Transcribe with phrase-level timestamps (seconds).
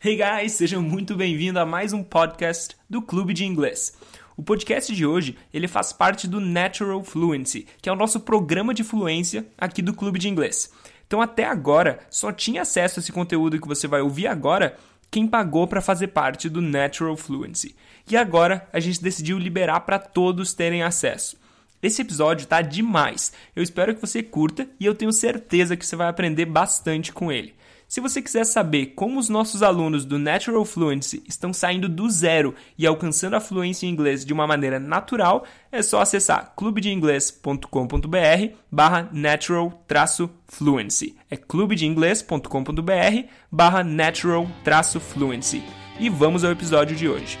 [0.00, 3.94] Hey guys, sejam muito bem-vindos a mais um podcast do Clube de Inglês.
[4.36, 8.72] O podcast de hoje, ele faz parte do Natural Fluency, que é o nosso programa
[8.72, 10.70] de fluência aqui do Clube de Inglês.
[11.04, 14.78] Então até agora só tinha acesso a esse conteúdo que você vai ouvir agora
[15.10, 17.74] quem pagou para fazer parte do Natural Fluency.
[18.08, 21.36] E agora a gente decidiu liberar para todos terem acesso.
[21.82, 23.32] Esse episódio tá demais.
[23.54, 27.32] Eu espero que você curta e eu tenho certeza que você vai aprender bastante com
[27.32, 27.57] ele.
[27.88, 32.54] Se você quiser saber como os nossos alunos do Natural Fluency estão saindo do zero
[32.76, 39.08] e alcançando a fluência em inglês de uma maneira natural, é só acessar clubedeinglês.com.br barra
[39.10, 41.16] natural-fluency.
[41.30, 45.62] É clubedeinglês.com.br barra natural-fluency.
[45.98, 47.38] E vamos ao episódio de hoje.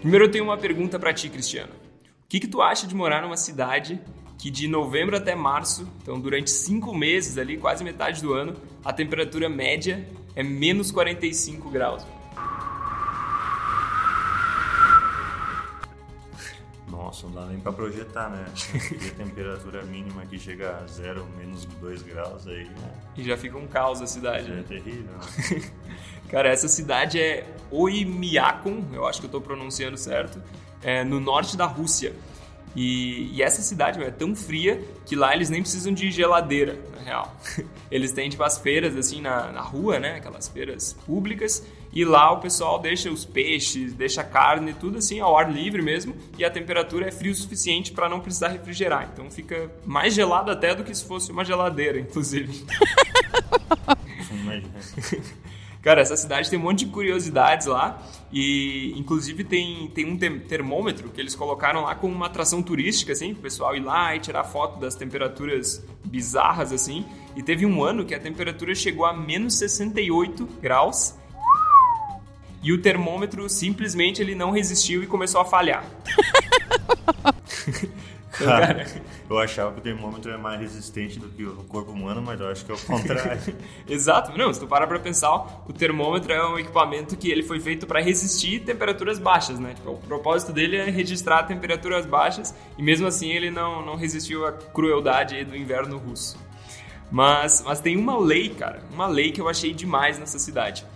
[0.00, 1.72] Primeiro eu tenho uma pergunta para ti, Cristiano.
[2.24, 4.00] O que, que tu acha de morar numa cidade
[4.38, 8.94] que de novembro até março, então durante cinco meses ali, quase metade do ano, a
[8.94, 12.02] temperatura média é menos 45 graus?
[16.90, 18.44] Nossa, não dá nem pra projetar, né?
[18.74, 22.64] E a temperatura mínima que chega a zero, menos 2 graus aí.
[22.64, 22.92] Né?
[23.16, 24.50] E já fica um caos a cidade.
[24.50, 24.64] É né?
[24.66, 25.12] terrível.
[25.12, 25.70] Né?
[26.28, 30.40] Cara, essa cidade é Oymyakon, eu acho que eu estou pronunciando certo,
[30.82, 32.14] é no norte da Rússia.
[32.74, 36.78] E, e, essa cidade meu, é tão fria que lá eles nem precisam de geladeira,
[36.96, 37.36] na real.
[37.90, 40.16] Eles têm tipo as feiras assim na, na rua, né?
[40.18, 41.66] Aquelas feiras públicas.
[41.92, 45.82] E lá o pessoal deixa os peixes, deixa a carne, tudo assim ao ar livre
[45.82, 46.14] mesmo.
[46.38, 49.10] E a temperatura é frio o suficiente para não precisar refrigerar.
[49.12, 52.64] Então fica mais gelado até do que se fosse uma geladeira, inclusive.
[55.82, 61.08] Cara, essa cidade tem um monte de curiosidades lá e inclusive tem, tem um termômetro
[61.08, 64.44] que eles colocaram lá como uma atração turística, assim, o pessoal ir lá e tirar
[64.44, 67.06] foto das temperaturas bizarras, assim.
[67.34, 71.14] E teve um ano que a temperatura chegou a menos 68 graus
[72.62, 75.84] e o termômetro simplesmente ele não resistiu e começou a falhar.
[78.40, 78.86] Então, cara,
[79.28, 82.48] eu achava que o termômetro é mais resistente do que o corpo humano, mas eu
[82.48, 83.40] acho que é o contrário.
[83.86, 84.36] Exato.
[84.36, 87.86] Não, se tu parar pra pensar, o termômetro é um equipamento que ele foi feito
[87.86, 89.74] para resistir temperaturas baixas, né?
[89.74, 94.46] Tipo, o propósito dele é registrar temperaturas baixas e mesmo assim ele não, não resistiu
[94.46, 96.38] à crueldade do inverno russo.
[97.10, 100.86] Mas, mas tem uma lei, cara, uma lei que eu achei demais nessa cidade.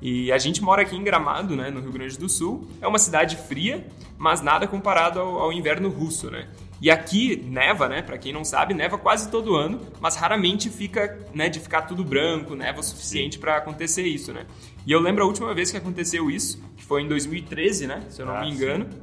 [0.00, 2.68] E a gente mora aqui em Gramado, né, no Rio Grande do Sul.
[2.80, 3.86] É uma cidade fria,
[4.16, 6.48] mas nada comparado ao, ao inverno russo, né?
[6.80, 8.02] E aqui neva, né?
[8.02, 12.04] Para quem não sabe, neva quase todo ano, mas raramente fica, né, de ficar tudo
[12.04, 14.46] branco, neva o suficiente para acontecer isso, né?
[14.86, 18.04] E eu lembro a última vez que aconteceu isso, que foi em 2013, né?
[18.08, 18.86] Se eu não ah, me engano.
[18.90, 18.98] Sim.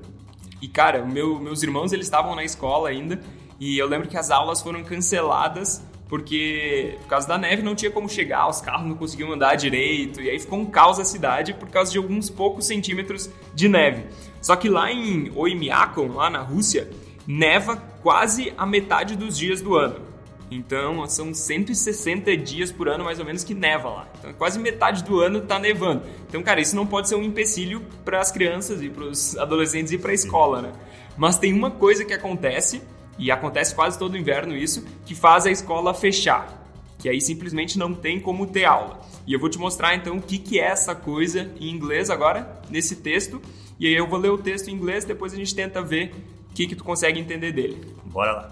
[0.62, 3.20] E cara, meu, meus irmãos eles estavam na escola ainda,
[3.60, 7.90] e eu lembro que as aulas foram canceladas porque por causa da neve não tinha
[7.90, 11.54] como chegar, os carros não conseguiam andar direito, e aí ficou um caos a cidade
[11.54, 14.06] por causa de alguns poucos centímetros de neve.
[14.42, 16.90] Só que lá em Oymyakon, lá na Rússia,
[17.26, 20.16] neva quase a metade dos dias do ano.
[20.52, 24.08] Então, são 160 dias por ano, mais ou menos, que neva lá.
[24.20, 26.04] Então, quase metade do ano está nevando.
[26.28, 29.92] Então, cara, isso não pode ser um empecilho para as crianças e para os adolescentes
[29.92, 30.72] ir para a escola, né?
[31.18, 32.82] Mas tem uma coisa que acontece,
[33.18, 36.64] e acontece quase todo inverno isso, que faz a escola fechar.
[37.00, 39.00] Que aí simplesmente não tem como ter aula.
[39.28, 42.62] E eu vou te mostrar então o que, que é essa coisa em inglês agora,
[42.70, 43.42] nesse texto.
[43.80, 46.14] E aí eu vou ler o texto em inglês, depois a gente tenta ver
[46.54, 47.86] que, que tu consegue entender dele.
[48.06, 48.52] Bora lá.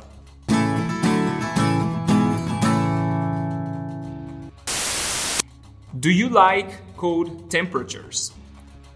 [5.94, 8.34] Do you like cold temperatures?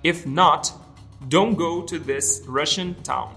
[0.03, 0.73] If not,
[1.29, 3.31] don't go to this Russian town.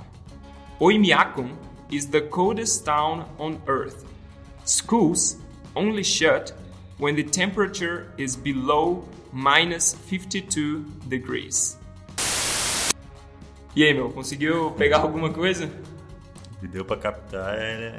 [0.81, 1.57] Oymyakon
[1.91, 4.05] is the coldest town on earth.
[4.65, 5.37] Schools
[5.75, 6.53] only shut
[6.99, 11.79] when the temperature is below minus 52 degrees.
[13.75, 15.71] E aí, meu, conseguiu pegar alguma coisa?
[16.53, 17.97] O que deu para captar é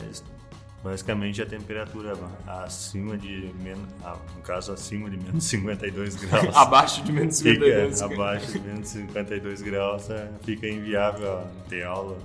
[0.84, 2.14] basicamente a temperatura
[2.48, 3.88] acima de menos,
[4.36, 6.56] no caso acima de menos 52 graus.
[6.58, 12.18] abaixo de menos 52 fica, Abaixo de menos 52 graus é, fica inviável ter aula.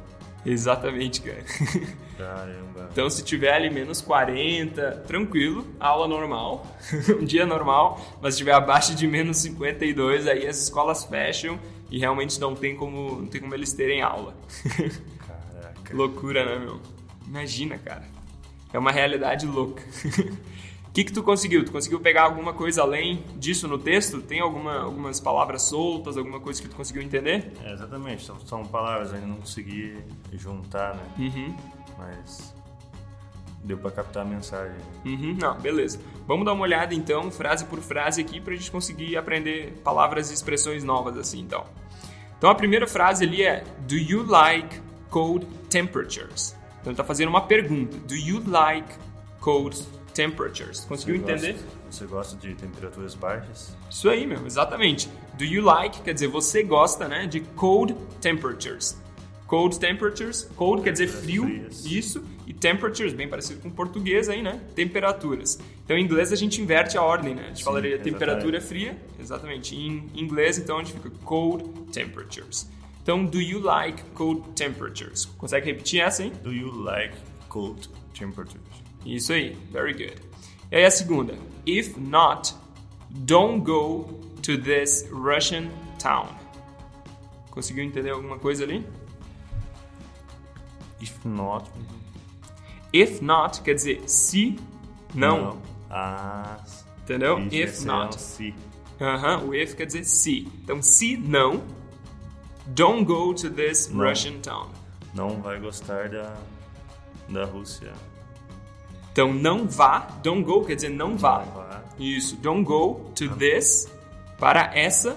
[0.47, 1.43] Exatamente, cara.
[2.17, 2.89] Caramba.
[2.91, 6.67] Então, se tiver ali menos 40, tranquilo, aula normal,
[7.21, 11.59] um dia normal, mas se tiver abaixo de menos 52, aí as escolas fecham
[11.91, 14.35] e realmente não tem como, não tem como eles terem aula.
[15.27, 15.75] Caraca.
[15.95, 16.81] Loucura, né, meu?
[17.27, 18.05] Imagina, cara.
[18.73, 19.83] É uma realidade louca.
[20.97, 21.63] Que, que tu conseguiu?
[21.63, 24.23] Tu conseguiu pegar alguma coisa além disso no texto?
[24.23, 27.53] Tem alguma, algumas palavras soltas, alguma coisa que tu conseguiu entender?
[27.63, 29.99] É, exatamente, são, são palavras, ainda não consegui
[30.33, 31.03] juntar, né?
[31.19, 31.57] Uhum.
[31.99, 32.55] Mas
[33.63, 34.79] deu para captar a mensagem.
[35.05, 36.01] Uhum, não, beleza.
[36.27, 40.35] Vamos dar uma olhada então, frase por frase aqui, pra gente conseguir aprender palavras e
[40.35, 41.67] expressões novas assim, então.
[42.39, 46.57] Então a primeira frase ali é Do you like cold temperatures?
[46.81, 47.99] Então ele tá fazendo uma pergunta.
[47.99, 48.89] Do you like
[49.41, 49.77] cold
[50.17, 50.81] temperatures.
[50.81, 51.53] Conseguiu Você entender?
[51.53, 53.77] Gosta, você gosta de temperaturas baixas?
[53.91, 55.11] Isso aí, meu, exatamente.
[55.37, 58.97] Do you like quer dizer você gosta, né, de cold temperatures.
[59.47, 61.85] Cold temperatures, cold quer dizer frio, Frias.
[61.85, 64.61] isso, e temperatures, bem parecido com português aí, né?
[64.75, 65.59] Temperaturas.
[65.85, 67.43] Então em inglês a gente inverte a ordem, né?
[67.43, 68.13] A gente Sim, falaria exatamente.
[68.13, 69.77] temperatura fria, exatamente.
[69.77, 72.69] Em inglês, então a gente fica cold temperatures.
[73.03, 75.27] Então, do you like cold temperatures?
[75.39, 76.33] Consegue repetir essa, hein?
[76.43, 77.15] Do you like
[77.49, 78.86] cold temperatures?
[79.07, 80.17] Isso aí, very good.
[80.71, 81.35] E aí a segunda.
[81.65, 82.55] If not,
[83.11, 86.29] don't go to this Russian town.
[87.51, 88.85] Conseguiu entender alguma coisa ali?
[91.01, 91.71] If not,
[92.93, 94.59] If not quer dizer se
[95.15, 95.61] não,
[95.91, 96.59] Ah,
[97.03, 97.39] entendeu?
[97.51, 98.21] if, é not.
[98.21, 98.55] se.
[99.01, 100.49] Aham, o if quer dizer se.
[100.63, 101.63] Então, se não,
[102.69, 104.09] don't go to this Não.
[104.09, 104.71] Russian town.
[105.15, 106.37] Não vai gostar da,
[107.29, 107.93] da Rússia.
[109.17, 111.39] Então, não vá, don't go quer dizer não vá.
[111.39, 111.83] Não vá.
[111.99, 113.89] Isso, don't go to this,
[114.39, 115.17] para essa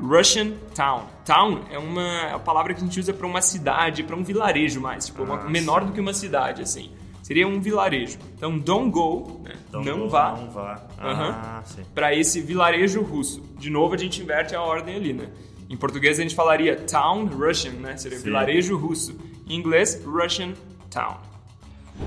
[0.00, 1.02] Russian town.
[1.24, 4.22] Town é uma, é uma palavra que a gente usa para uma cidade, para um
[4.22, 6.92] vilarejo mais, tipo, uma- Ah, menor do que uma cidade, assim.
[7.20, 8.20] Seria um vilarejo.
[8.36, 9.56] Então, don't go, né?
[9.72, 10.86] Don't não go, vá Não vá.
[10.96, 11.82] Ah, sim.
[11.92, 13.42] para esse vilarejo russo.
[13.58, 15.28] De novo, a gente inverte a ordem ali, né?
[15.68, 17.96] Em português a gente falaria town Russian, né?
[17.96, 18.24] Seria Sim.
[18.26, 19.18] vilarejo russo.
[19.48, 20.54] Em inglês, Russian
[20.88, 21.16] town.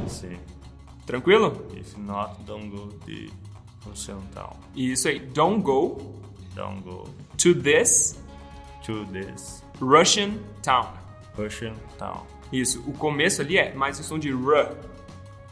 [0.07, 0.37] Sim.
[1.05, 1.65] Tranquilo?
[1.75, 4.55] If not, don't go to Russian town.
[4.75, 5.19] Isso aí.
[5.19, 6.21] Don't go
[6.55, 7.05] Don't go
[7.37, 8.19] to this
[8.83, 10.93] to this Russian town.
[11.37, 12.25] Russian town.
[12.51, 12.83] Isso.
[12.85, 14.75] O começo ali é mais um som de R.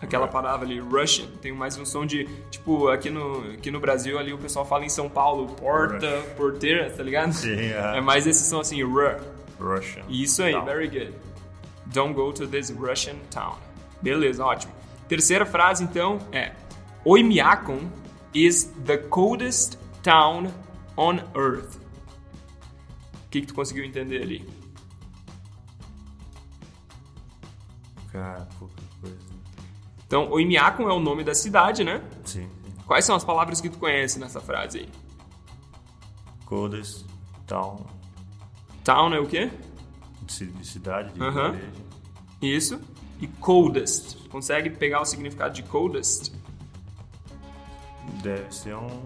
[0.02, 0.32] Aquela R.
[0.32, 4.32] palavra ali, Russian, tem mais um som de, tipo, aqui no, aqui no Brasil ali
[4.32, 7.34] o pessoal fala em São Paulo, porta, porteira, tá ligado?
[7.34, 7.96] Sim, ah.
[7.98, 9.18] É mais esse som assim, R.
[9.60, 10.04] Russian.
[10.08, 10.66] Isso aí, town.
[10.66, 11.14] very good.
[11.88, 13.58] Don't go to this Russian town.
[14.02, 14.74] Beleza, ótimo.
[15.10, 16.56] Terceira frase então é:
[17.04, 17.90] Oymyakon
[18.34, 20.48] is the coldest town
[20.96, 21.76] on earth.
[23.26, 24.48] O que, que tu conseguiu entender ali?
[28.12, 29.18] Cara, pouca coisa.
[30.06, 32.02] Então, Oymyakon é o nome da cidade, né?
[32.26, 32.50] Sim.
[32.88, 34.90] Quais são as palavras que tu conhece nessa frase aí?
[36.46, 37.06] Coldest
[37.46, 37.86] town.
[38.84, 39.52] Town é o quê?
[40.24, 41.50] De ci- de cidade, de Aham.
[41.50, 41.72] igreja.
[42.42, 42.82] Isso.
[43.20, 44.28] E coldest.
[44.30, 46.32] Consegue pegar o significado de coldest?
[48.24, 49.02] Deve ser um,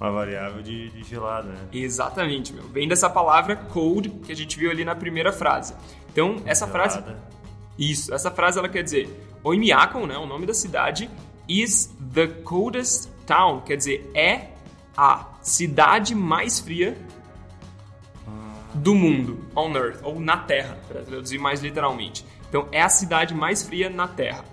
[0.00, 1.68] uma variável de, de gelado, né?
[1.72, 2.64] Exatamente, meu.
[2.68, 5.74] Vem dessa palavra cold que a gente viu ali na primeira frase.
[6.12, 6.98] Então, essa frase.
[7.00, 7.36] Gelada.
[7.78, 11.10] Isso, essa frase ela quer dizer Oymyakon, né, o nome da cidade,
[11.48, 14.52] is the coldest town, quer dizer, é
[14.96, 16.96] a cidade mais fria
[18.74, 22.24] do mundo, on earth, ou na Terra, para traduzir mais literalmente.
[22.48, 24.44] Então, é a cidade mais fria na Terra.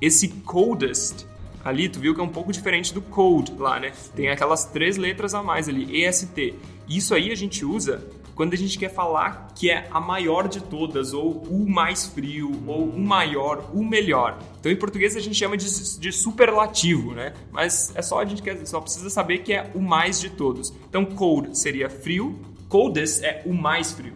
[0.00, 1.26] Esse coldest
[1.64, 3.92] ali, tu viu que é um pouco diferente do cold lá, né?
[4.14, 6.54] Tem aquelas três letras a mais ali, EST.
[6.88, 10.60] Isso aí a gente usa quando a gente quer falar que é a maior de
[10.60, 14.38] todas, ou o mais frio, ou o maior, o melhor.
[14.60, 17.34] Então, em português a gente chama de, de superlativo, né?
[17.50, 20.72] Mas é só a gente quer, só precisa saber que é o mais de todos.
[20.88, 24.12] Então, cold seria frio, coldest é o mais frio.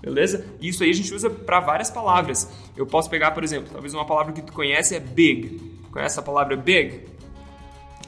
[0.00, 0.46] Beleza?
[0.60, 2.48] Isso aí a gente usa para várias palavras.
[2.76, 5.58] Eu posso pegar, por exemplo, talvez uma palavra que tu conhece é big.
[5.90, 7.02] Conhece a palavra big?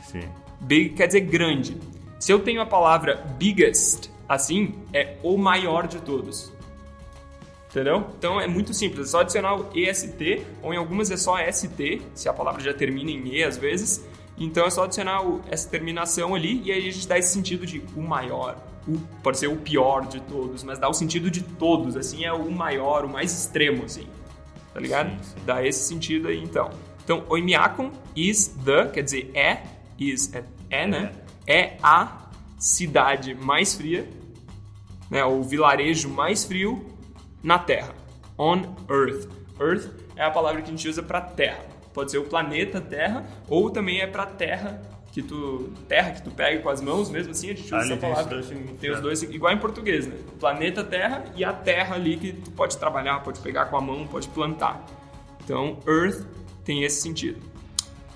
[0.04, 0.22] Sim.
[0.60, 1.76] Big quer dizer grande.
[2.18, 6.52] Se eu tenho a palavra biggest, assim, é o maior de todos.
[7.70, 8.04] Entendeu?
[8.18, 12.02] Então é muito simples, é só adicionar o EST, ou em algumas é só ST,
[12.14, 14.04] se a palavra já termina em E às vezes.
[14.36, 17.64] Então é só adicionar o- essa terminação ali e aí a gente dá esse sentido
[17.64, 18.56] de o maior.
[18.88, 22.32] O, pode ser o pior de todos, mas dá o sentido de todos, assim, é
[22.32, 24.06] o maior, o mais extremo, assim.
[24.72, 25.10] Tá ligado?
[25.10, 25.36] Sim, sim.
[25.44, 26.70] Dá esse sentido aí, então.
[27.04, 29.62] Então, Oymyakon is the, quer dizer, é,
[29.98, 31.12] is, é, é né?
[31.46, 34.08] É a cidade mais fria,
[35.10, 35.24] né?
[35.24, 36.86] O vilarejo mais frio
[37.42, 37.94] na Terra.
[38.38, 39.28] On Earth.
[39.60, 41.64] Earth é a palavra que a gente usa para Terra.
[41.92, 44.80] Pode ser o planeta Terra ou também é para Terra
[45.12, 47.92] que tu terra que tu pega com as mãos mesmo assim a gente usa Ali
[47.92, 48.48] essa palavra dois
[48.80, 52.32] tem os dois igual em português né o planeta Terra e a Terra ali que
[52.32, 54.84] tu pode trabalhar pode pegar com a mão pode plantar
[55.42, 56.24] então Earth
[56.64, 57.50] tem esse sentido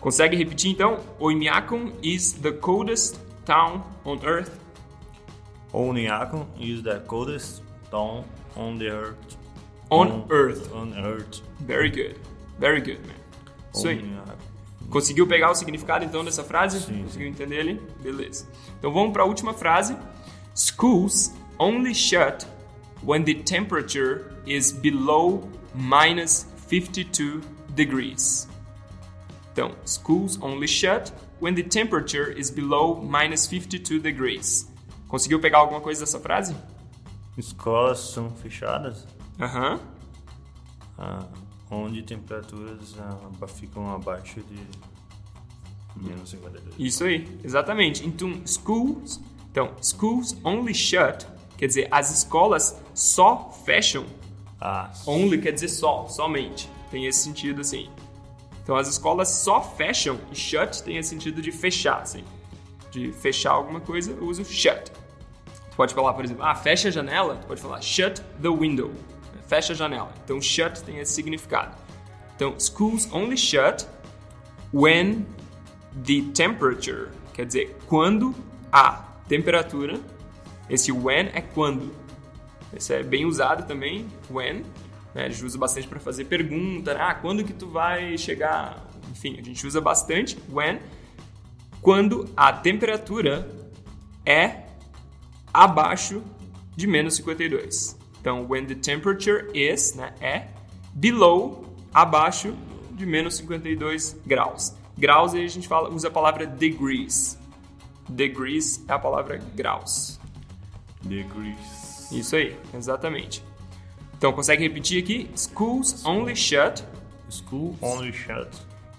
[0.04, 0.98] Consegue repetir então?
[1.18, 4.50] Oymyakon is the coldest town on earth.
[5.72, 8.22] Onyakon is the coldest town
[8.54, 9.38] on the earth.
[9.90, 10.70] On earth.
[10.74, 11.40] On earth.
[11.60, 12.20] Very good.
[12.58, 13.16] Very good, man.
[13.72, 14.04] Isso aí.
[14.94, 16.80] Conseguiu pegar o significado então dessa frase?
[16.80, 17.82] Sim, Conseguiu entender ele?
[18.00, 18.48] Beleza.
[18.78, 19.96] Então vamos para a última frase.
[20.54, 22.46] Schools only shut
[23.02, 28.48] when the temperature is below minus 52 degrees.
[29.52, 34.72] Então, schools only shut when the temperature is below minus 52 degrees.
[35.08, 36.54] Conseguiu pegar alguma coisa dessa frase?
[37.36, 39.08] Escolas são fechadas
[39.40, 39.80] Aham.
[40.96, 41.26] ah,
[41.70, 44.58] onde temperaturas ah, ficam abaixo de
[45.96, 46.74] menos 52.
[46.78, 48.06] Isso aí, exatamente.
[48.06, 54.04] Então, schools, então, schools only shut, quer dizer, as escolas só fecham.
[54.60, 56.70] Ah, Only quer dizer só, somente.
[56.90, 57.90] Tem esse sentido assim.
[58.62, 62.24] Então, as escolas só fecham e shut tem esse sentido de fechar, assim.
[62.90, 64.90] De fechar alguma coisa, eu uso shut.
[64.90, 68.90] Tu pode falar, por exemplo, ah, fecha a janela, tu pode falar shut the window.
[69.46, 70.12] Fecha a janela.
[70.24, 71.76] Então, shut tem esse significado.
[72.34, 73.86] Então, schools only shut
[74.72, 75.26] when
[76.04, 78.34] the temperature, quer dizer, quando
[78.72, 80.00] a temperatura,
[80.68, 81.94] esse when é quando.
[82.76, 84.64] Esse é bem usado também, when,
[85.14, 85.26] né?
[85.26, 87.00] A gente usa bastante para fazer pergunta, né?
[87.00, 88.84] ah, quando que tu vai chegar?
[89.10, 90.80] Enfim, a gente usa bastante when,
[91.80, 93.48] quando a temperatura
[94.26, 94.64] é
[95.52, 96.22] abaixo
[96.74, 97.96] de menos 52.
[98.24, 100.46] Então, when the temperature is, né, é
[100.94, 102.54] below, abaixo
[102.92, 104.74] de menos 52 graus.
[104.96, 107.38] Graus aí a gente fala, usa a palavra degrees.
[108.08, 110.18] Degrees é a palavra graus.
[111.02, 112.10] degrees.
[112.10, 113.42] Isso aí, exatamente.
[114.16, 115.28] Então, consegue repetir aqui?
[115.36, 116.82] Schools only shut
[117.28, 118.48] School only shut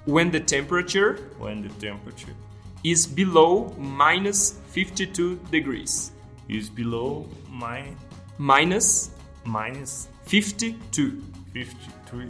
[0.06, 2.36] when the temperature when the temperature
[2.84, 6.14] is below minus 52 degrees.
[6.48, 7.96] is below mi-
[8.38, 9.10] Minus
[9.46, 11.14] minus 52.
[11.54, 12.30] 53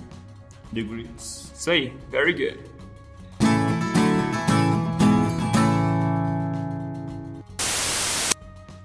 [0.71, 1.51] degrees.
[1.55, 2.59] Isso aí, very good.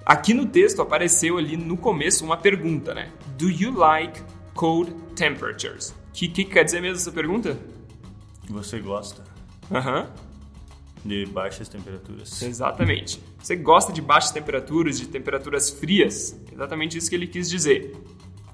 [0.04, 3.10] Aqui no texto apareceu ali no começo uma pergunta, né?
[3.38, 4.20] Do you like
[4.54, 5.90] cold temperatures?
[5.90, 7.56] O que, que quer dizer mesmo essa pergunta?
[8.48, 9.22] Você gosta
[9.70, 10.10] Aham,
[11.04, 12.42] de baixas temperaturas?
[12.42, 13.22] exatamente.
[13.40, 16.36] Você gosta de baixas temperaturas, de temperaturas frias?
[16.52, 17.94] Exatamente isso que ele quis dizer.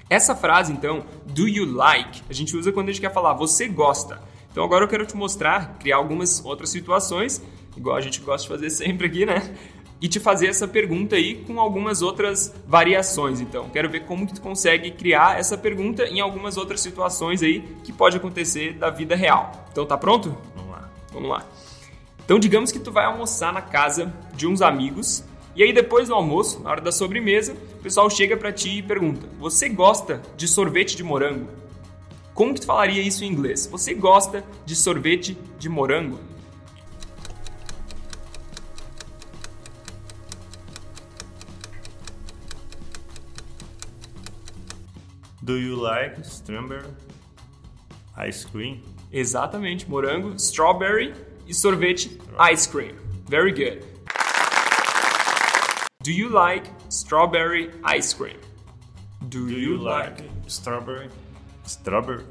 [0.08, 3.66] Essa frase, então, do you like, a gente usa quando a gente quer falar você
[3.66, 4.22] gosta.
[4.50, 7.42] Então agora eu quero te mostrar, criar algumas outras situações,
[7.76, 9.54] igual a gente gosta de fazer sempre aqui, né?
[10.00, 13.40] E te fazer essa pergunta aí com algumas outras variações.
[13.40, 17.62] Então, quero ver como que tu consegue criar essa pergunta em algumas outras situações aí
[17.82, 19.66] que pode acontecer da vida real.
[19.72, 20.36] Então, tá pronto?
[20.54, 20.90] Vamos lá.
[21.12, 21.44] Vamos lá.
[22.24, 25.24] Então, digamos que tu vai almoçar na casa de uns amigos
[25.56, 28.82] e aí depois do almoço, na hora da sobremesa, o pessoal chega pra ti e
[28.82, 31.48] pergunta: "Você gosta de sorvete de morango?"
[32.34, 33.66] Como que tu falaria isso em inglês?
[33.66, 36.20] Você gosta de sorvete de morango?
[45.42, 46.92] Do you like strawberry
[48.28, 48.82] ice cream?
[49.10, 51.14] Exatamente, morango, strawberry
[51.46, 52.20] e sorvete
[52.52, 52.96] ice cream.
[53.26, 53.95] Very good.
[56.06, 58.38] Do you like strawberry ice cream?
[59.28, 61.08] Do, Do you like strawberry?
[61.64, 62.24] Strawberry?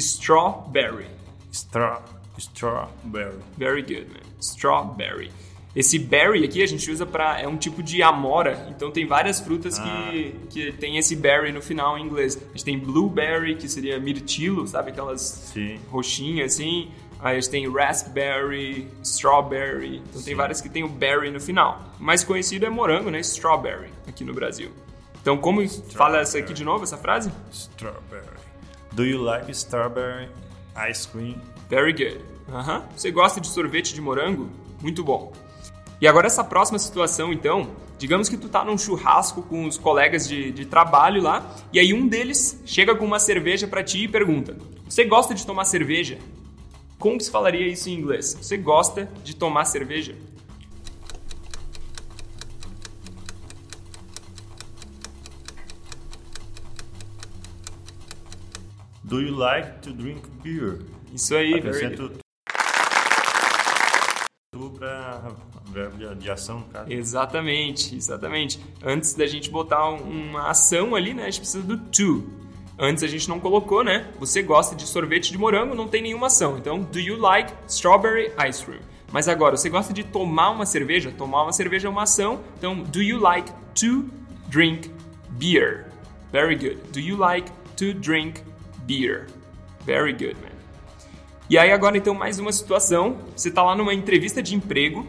[0.00, 1.06] strawberry?
[1.52, 2.02] Stra
[2.38, 3.40] strawberry.
[3.56, 4.24] Very good, man.
[4.40, 5.30] Strawberry.
[5.76, 9.38] Esse berry aqui a gente usa para é um tipo de amora, então tem várias
[9.38, 12.36] frutas que, que tem esse berry no final em inglês.
[12.36, 15.78] A gente tem blueberry, que seria mirtilo, sabe aquelas Sim.
[15.88, 16.90] roxinhas assim.
[17.22, 19.96] Aí gente tem raspberry, strawberry.
[19.98, 20.34] Então tem Sim.
[20.34, 21.80] várias que tem o berry no final.
[21.98, 23.20] O mais conhecido é morango, né?
[23.20, 24.70] Strawberry aqui no Brasil.
[25.20, 27.30] Então como fala essa aqui de novo, essa frase?
[27.52, 28.40] Strawberry.
[28.92, 30.28] Do you like strawberry
[30.90, 31.36] ice cream?
[31.68, 32.24] Very good.
[32.50, 32.84] Aham.
[32.96, 34.50] Você gosta de sorvete de morango?
[34.80, 35.32] Muito bom.
[36.00, 40.26] E agora essa próxima situação, então, digamos que tu tá num churrasco com os colegas
[40.26, 44.08] de, de trabalho lá, e aí um deles chega com uma cerveja pra ti e
[44.08, 44.56] pergunta:
[44.88, 46.18] Você gosta de tomar cerveja?
[47.00, 48.34] Como que se falaria isso em inglês?
[48.40, 50.14] Você gosta de tomar cerveja?
[59.02, 60.78] Do you like to drink beer?
[61.12, 62.10] Isso aí, Acrescento
[64.52, 65.32] tu pra
[65.72, 66.92] verbo de, de ação, caso.
[66.92, 68.60] Exatamente, exatamente.
[68.82, 72.28] Antes da gente botar um- uma ação ali, né, a gente precisa do to.
[72.82, 74.06] Antes a gente não colocou, né?
[74.18, 76.56] Você gosta de sorvete de morango, não tem nenhuma ação.
[76.56, 78.80] Então, do you like strawberry ice cream?
[79.12, 81.12] Mas agora, você gosta de tomar uma cerveja?
[81.16, 82.40] Tomar uma cerveja é uma ação.
[82.56, 84.06] Então, do you like to
[84.48, 84.90] drink
[85.32, 85.88] beer?
[86.32, 86.78] Very good.
[86.90, 88.42] Do you like to drink
[88.86, 89.26] beer?
[89.84, 90.50] Very good, man.
[91.50, 93.18] E aí agora então mais uma situação.
[93.34, 95.06] Você está lá numa entrevista de emprego.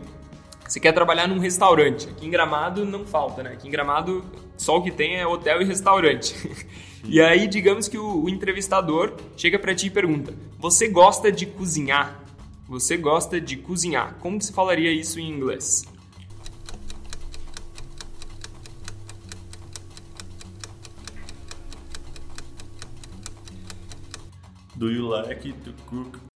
[0.72, 2.08] Você quer trabalhar num restaurante.
[2.08, 3.52] Aqui em Gramado não falta, né?
[3.52, 4.24] Aqui em Gramado
[4.56, 6.34] só o que tem é hotel e restaurante.
[7.04, 11.46] e aí digamos que o, o entrevistador chega para ti e pergunta: "Você gosta de
[11.46, 12.24] cozinhar?"
[12.70, 14.16] Você gosta de cozinhar.
[14.22, 15.84] Como que se falaria isso em inglês?
[24.74, 26.31] Do you like to cook?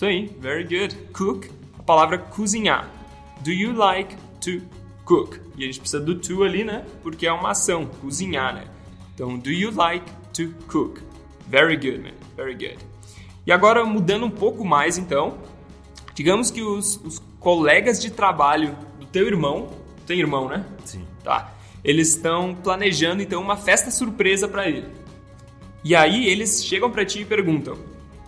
[0.00, 0.96] Isso aí, very good.
[1.12, 2.88] Cook, a palavra cozinhar.
[3.42, 4.62] Do you like to
[5.04, 5.38] cook?
[5.58, 6.86] E a gente precisa do to ali, né?
[7.02, 8.64] Porque é uma ação, cozinhar, né?
[9.12, 11.02] Então, do you like to cook?
[11.46, 12.14] Very good, man.
[12.34, 12.78] Very good.
[13.46, 15.36] E agora, mudando um pouco mais, então,
[16.14, 19.68] digamos que os, os colegas de trabalho do teu irmão,
[20.06, 20.64] tem irmão, né?
[20.82, 21.04] Sim.
[21.22, 21.52] Tá.
[21.84, 24.88] Eles estão planejando, então, uma festa surpresa para ele.
[25.84, 27.76] E aí, eles chegam para ti e perguntam: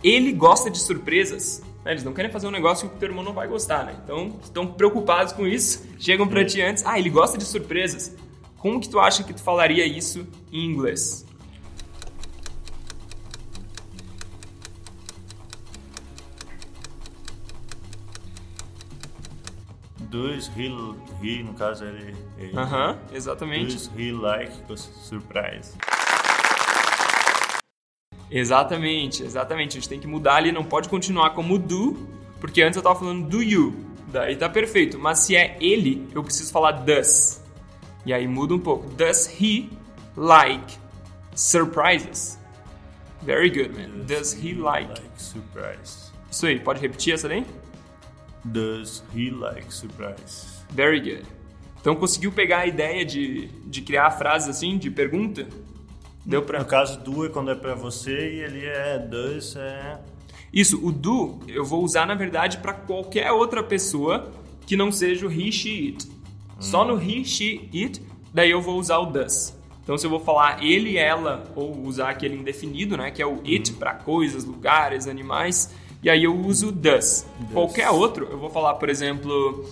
[0.02, 1.62] ele gosta de surpresas?
[1.84, 3.96] Né, Eles não querem fazer um negócio que o teu irmão não vai gostar, né?
[4.02, 8.14] Então, estão preocupados com isso, chegam pra ti antes, ah, ele gosta de surpresas.
[8.58, 11.26] Como que tu acha que tu falaria isso em inglês?
[20.12, 20.68] Does he,
[21.22, 22.14] he no caso ele.
[22.38, 23.72] ele Aham, exatamente.
[23.72, 25.74] Does he like surprise?
[28.32, 29.76] Exatamente, exatamente.
[29.76, 32.08] A gente tem que mudar ali, não pode continuar como do,
[32.40, 33.74] porque antes eu tava falando do you.
[34.08, 34.98] Daí tá perfeito.
[34.98, 37.42] Mas se é ele, eu preciso falar does.
[38.06, 38.88] E aí muda um pouco.
[38.94, 39.70] Does he
[40.16, 40.78] like
[41.34, 42.38] surprises?
[43.22, 44.04] Very good, man.
[44.06, 44.88] Does he like?
[44.88, 46.10] Like surprise.
[46.30, 47.46] Isso aí, pode repetir essa daí?
[48.44, 50.64] Does he like surprise?
[50.70, 51.26] Very good.
[51.80, 55.46] Então conseguiu pegar a ideia de, de criar frases assim, de pergunta?
[56.24, 56.60] Deu pra.
[56.60, 60.00] No caso do é quando é pra você e ele é does é.
[60.52, 64.30] Isso, o do eu vou usar na verdade para qualquer outra pessoa
[64.66, 66.12] que não seja o he, she, it.
[66.60, 68.00] Só no he, she, it,
[68.32, 69.56] daí eu vou usar o does.
[69.82, 73.40] Então se eu vou falar ele, ela ou usar aquele indefinido, né, que é o
[73.44, 77.26] it para coisas, lugares, animais, e aí eu uso does.
[77.52, 79.68] Qualquer outro, eu vou falar, por exemplo,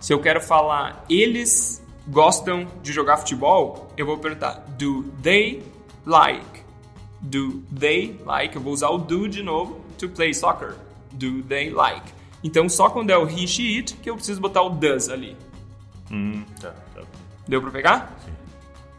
[0.00, 5.62] se eu quero falar eles gostam de jogar futebol, eu vou perguntar do they
[6.06, 6.62] like?
[7.20, 8.56] Do they like?
[8.56, 10.74] Eu vou usar o do de novo to play soccer.
[11.12, 12.12] Do they like?
[12.42, 15.36] Então só quando é o he, she, it que eu preciso botar o does ali.
[16.10, 17.02] Hum, tá, tá.
[17.46, 18.18] Deu pra pegar?
[18.24, 18.32] Sim.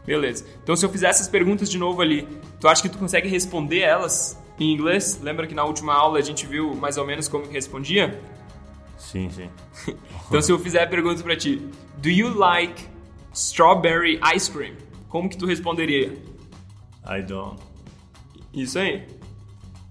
[0.06, 0.46] Beleza.
[0.62, 2.26] Então se eu fizer essas perguntas de novo ali,
[2.60, 5.20] tu acha que tu consegue responder elas em inglês?
[5.22, 8.20] Lembra que na última aula a gente viu mais ou menos como que respondia?
[8.98, 9.50] Sim, sim.
[10.26, 12.86] Então se eu fizer a pergunta pra ti, do you like
[13.34, 14.74] strawberry ice cream?
[15.08, 16.16] Como que tu responderia?
[17.06, 17.60] I don't.
[18.52, 19.06] Isso aí.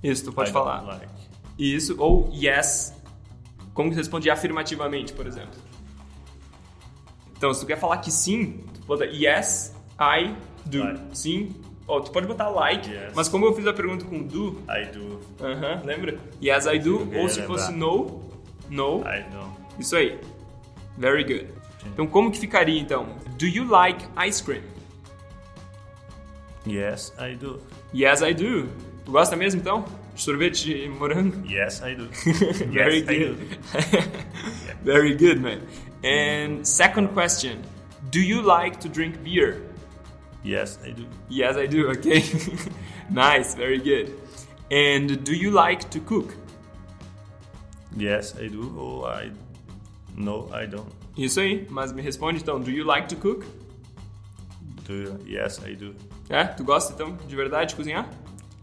[0.03, 0.79] Isso, tu pode I falar.
[0.79, 1.13] Don't like.
[1.57, 2.93] Isso, ou yes.
[3.73, 5.59] Como que responde afirmativamente, por exemplo?
[7.37, 10.79] Então, se tu quer falar que sim, tu bota yes, I do.
[10.83, 10.99] Like.
[11.17, 11.55] Sim.
[11.85, 13.11] Ou tu pode botar like, Yes.
[13.13, 15.19] mas como eu fiz a pergunta com do, I do.
[15.45, 16.17] aham, lembra?
[16.41, 17.09] Yes, I do.
[17.19, 18.21] Ou se fosse no,
[18.69, 19.01] no.
[19.01, 19.51] I don't.
[19.77, 20.17] Isso aí.
[20.97, 21.49] Very good.
[21.87, 23.17] Então, como que ficaria então?
[23.37, 24.63] Do you like ice cream?
[26.65, 27.59] Yes, I do.
[27.93, 28.69] Yes, I do.
[29.05, 29.85] Tu gosta mesmo então?
[30.15, 31.45] De sorvete de morango?
[31.45, 32.07] Yes, I do.
[32.71, 33.37] Very yes, I good.
[33.37, 34.83] do.
[34.83, 35.61] Very good, man.
[36.03, 37.61] And second question
[38.11, 39.63] Do you like to drink beer?
[40.43, 41.05] Yes, I do.
[41.29, 42.21] Yes, I do, okay.
[43.09, 44.13] nice, very good.
[44.69, 46.35] And do you like to cook?
[47.95, 48.75] Yes, I do.
[48.77, 49.31] Oh, I.
[50.15, 50.91] No, I don't.
[51.17, 53.45] Isso aí, mas me responde então: Do you like to cook?
[54.85, 55.19] Do you?
[55.25, 55.95] Yes, I do.
[56.29, 56.45] É?
[56.45, 58.09] Tu gosta então de verdade de cozinhar?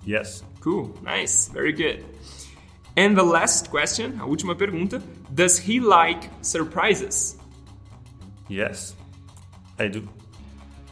[0.06, 0.44] Yes.
[0.62, 2.04] Cool, nice, very good.
[2.96, 7.38] And the last question, a última pergunta: Does he like surprises?
[8.50, 8.96] Yes,
[9.78, 10.08] I do.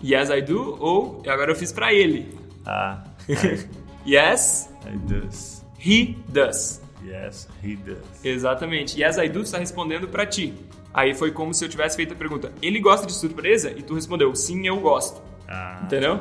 [0.02, 0.76] Yes, I do.
[0.80, 2.32] Ou agora eu fiz pra ele.
[2.64, 3.02] Ah,
[4.06, 5.64] Yes, I does.
[5.78, 6.80] he does.
[7.04, 8.24] Yes, he does.
[8.24, 9.00] Exatamente.
[9.00, 10.54] Yes, I do está respondendo pra ti.
[10.94, 13.70] Aí foi como se eu tivesse feito a pergunta: Ele gosta de surpresa?
[13.70, 15.20] E tu respondeu: Sim, eu gosto.
[15.48, 16.20] Ah, Entendeu?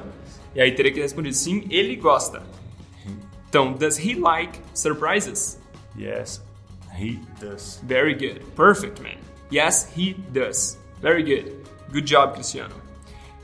[0.58, 2.42] E aí teria que responder: Sim, ele gosta.
[3.48, 5.60] Então, does he like surprises?
[5.96, 6.44] yes,
[7.00, 7.80] he does.
[7.84, 8.44] Very good.
[8.56, 9.18] Perfect, man.
[9.54, 10.78] Yes, he does.
[11.00, 11.56] Very good.
[11.92, 12.76] Good job, Cristiano.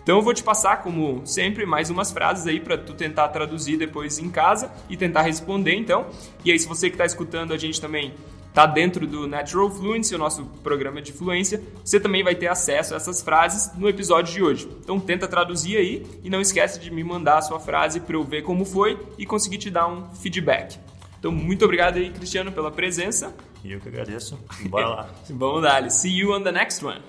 [0.02, 3.78] Então eu vou te passar, como sempre, mais umas frases aí para tu tentar traduzir
[3.78, 6.08] depois em casa e tentar responder, então.
[6.44, 8.14] E aí, se você que está escutando a gente também
[8.54, 12.94] está dentro do Natural Fluency, o nosso programa de fluência, você também vai ter acesso
[12.94, 14.70] a essas frases no episódio de hoje.
[14.80, 18.24] Então tenta traduzir aí e não esquece de me mandar a sua frase para eu
[18.24, 20.78] ver como foi e conseguir te dar um feedback.
[21.18, 23.34] Então muito obrigado aí, Cristiano, pela presença.
[23.64, 24.38] E eu que agradeço.
[24.70, 25.10] Bora lá.
[25.32, 25.90] Vamos dar.
[25.90, 27.02] See you on the next one.